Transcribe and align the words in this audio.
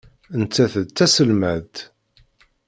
Nettat 0.39 0.73
d 0.85 0.87
taselmadt. 0.89 1.75